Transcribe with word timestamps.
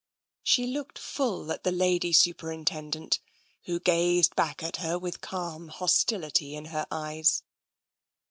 She 0.41 0.65
looked 0.65 0.97
full 0.97 1.51
at 1.51 1.63
the 1.63 1.71
Lady 1.71 2.11
Superintendent, 2.11 3.19
who 3.65 3.79
gazed 3.79 4.35
back 4.35 4.63
at 4.63 4.77
her 4.77 4.97
with 4.97 5.21
calm 5.21 5.67
hostility 5.67 6.55
in 6.55 6.65
her 6.73 6.87
eyes. 6.89 7.43